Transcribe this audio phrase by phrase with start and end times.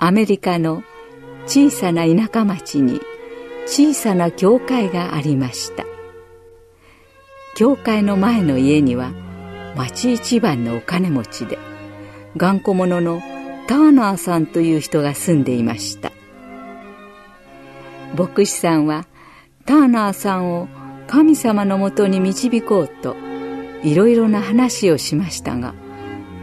[0.00, 0.84] アメリカの
[1.46, 3.00] 小さな田舎町に
[3.66, 5.84] 小さな教会がありました。
[7.56, 9.10] 教会の前の家には
[9.76, 11.58] 町一番のお金持ちで
[12.36, 13.20] 頑固者の
[13.66, 16.12] ターナーさんという人が住んでいました。
[18.16, 19.04] 牧師さんは
[19.64, 20.68] ターナーさんを
[21.08, 23.16] 神様のもとに導こうと
[23.82, 25.74] いろいろな話をしましたが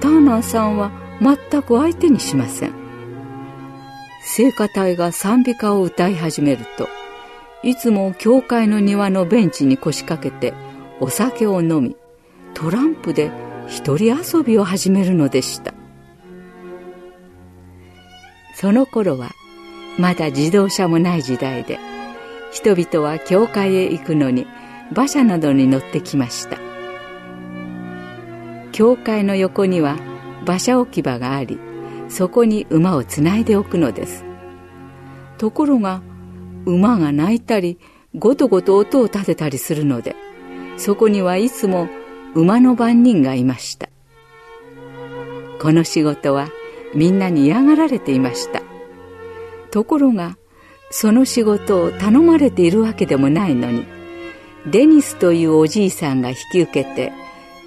[0.01, 0.91] ターナーさんは
[1.21, 2.84] 全く相手にしません。
[4.27, 6.89] 聖歌隊が賛美歌を歌い始めると
[7.61, 10.55] いつも教会の庭のベンチに腰掛けて
[10.99, 11.95] お酒を飲み
[12.55, 13.29] トランプで
[13.67, 15.73] 一人遊びを始めるのでした。
[18.55, 19.29] その頃は
[19.99, 21.77] まだ自動車もない時代で
[22.51, 24.47] 人々は教会へ行くのに
[24.91, 26.57] 馬車などに乗ってきました。
[28.71, 29.97] 教会の横には
[30.43, 31.59] 馬車置き場があり
[32.07, 34.25] そこに馬をつないでおくのです。
[35.37, 36.01] ところが
[36.65, 37.77] 馬が鳴いたり
[38.15, 40.15] ごとごと音を立てたりするので
[40.77, 41.89] そこにはいつも
[42.33, 43.89] 馬の番人がいました。
[45.59, 46.49] この仕事は
[46.93, 48.61] みんなに嫌がられていました。
[49.71, 50.37] ところが
[50.89, 53.85] その仕事を頼まれているわけでもないのに
[54.65, 57.11] デニスというおじいさんが引き受けて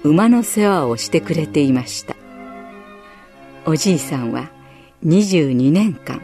[0.03, 2.15] 馬の世話をしてくれていました。
[3.69, 4.49] おじいさんは
[5.05, 6.23] 22年間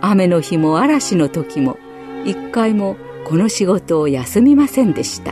[0.00, 1.78] 雨の日も嵐の時も
[2.24, 5.30] 一回もこの仕事を休みませんでした。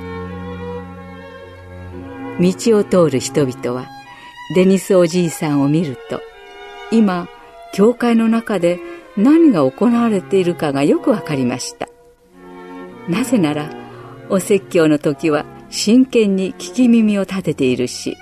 [2.40, 3.88] 道を通る人々は
[4.54, 6.22] デニスおじいさんを見ると
[6.92, 7.28] 今
[7.72, 8.78] 教会の中で
[9.16, 11.88] 何が行われているかがよくわかりました。
[13.08, 13.70] なぜなら
[14.30, 18.16] お説教の時は真剣に聞き耳を立てているし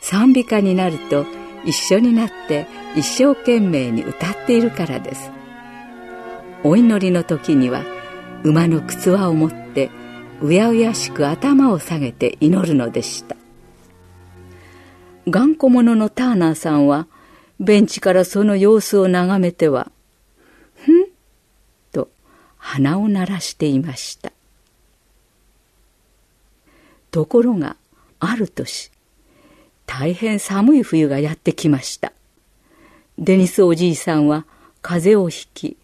[0.00, 1.26] 賛美歌になると
[1.64, 2.66] 一緒になって
[2.96, 5.30] 一生懸命に歌っているからです
[6.64, 7.84] お祈りの時には
[8.42, 9.90] 馬の靴輪を持って
[10.42, 13.36] うやうやしく頭を下げて祈るのでした
[15.28, 17.06] 頑固者のターナーさんは
[17.58, 19.92] ベンチからその様子を眺めては
[20.74, 21.06] 「ふん?」
[21.92, 22.08] と
[22.56, 24.32] 鼻を鳴らしていました
[27.10, 27.76] ところが
[28.18, 28.90] ある年
[29.90, 32.12] 大変寒い冬がやってきました。
[33.18, 34.46] デニスおじいさんは
[34.82, 35.76] 風邪をひき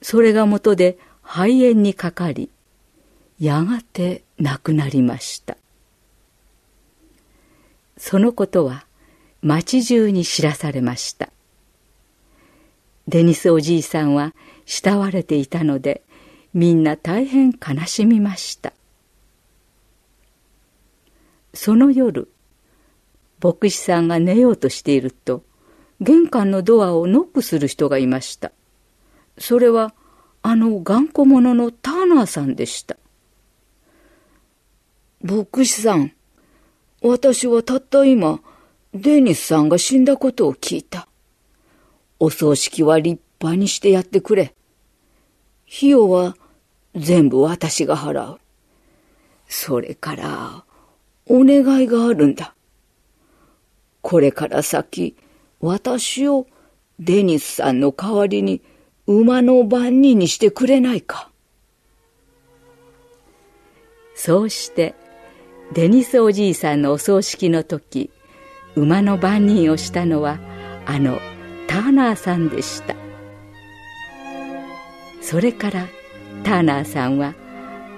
[0.00, 2.48] それがもとで肺炎にかかり
[3.38, 5.58] やがて亡くなりました。
[7.98, 8.86] そのことは
[9.42, 11.28] 町中に知らされました。
[13.08, 14.34] デニスおじいさんは
[14.64, 16.00] 慕われていたので
[16.54, 18.72] みんな大変悲しみました。
[21.52, 22.30] その夜
[23.42, 25.42] 牧師さんが寝ようとしていると
[26.00, 28.52] 玄関のドアをノックする人がいました。
[29.38, 29.94] それは
[30.42, 32.96] あの頑固者のターナーさんでした。
[35.22, 36.12] 牧師さん
[37.02, 38.40] 私はたった今
[38.94, 41.08] デニスさんが死んだことを聞いた。
[42.18, 44.54] お葬式は立派にしてやってくれ。
[45.68, 46.36] 費用は
[46.94, 48.40] 全部私が払う。
[49.48, 50.64] それから
[51.26, 52.54] お願いがあるんだ。
[54.02, 55.16] これから先
[55.60, 56.46] 私を
[56.98, 58.62] デニスさんの代わりに
[59.06, 61.30] 馬の番人にしてくれないか。
[64.14, 64.94] そうして
[65.72, 68.10] デニスおじいさんのお葬式の時
[68.76, 70.38] 馬の番人をしたのは
[70.84, 71.18] あの
[71.66, 72.94] ターナーさんでした。
[75.20, 75.86] それから
[76.44, 77.34] ターナーさんは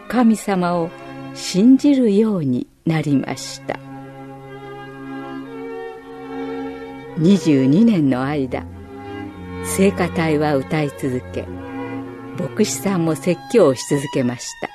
[0.09, 0.91] 神様を
[1.35, 3.92] 信じるようになりました。
[7.19, 8.65] 22年の間
[9.65, 11.47] 聖歌隊は歌い続け
[12.39, 14.71] 牧師さんも説教をし続けました。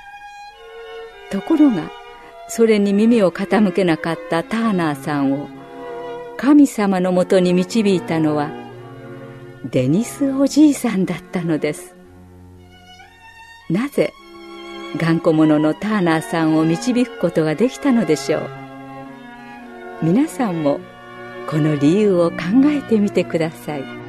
[1.36, 1.90] ところが
[2.48, 5.48] それに耳を傾けなかったターナーさんを
[6.36, 8.50] 神様のもとに導いたのは
[9.64, 11.96] デニスおじいさんだったのです。
[13.68, 14.12] なぜ
[14.96, 18.42] 頑固者のターナーさんを導くことができたのでしょう。
[20.02, 20.78] 皆さんも
[21.48, 22.36] この理由を考
[22.66, 24.07] えてみてください。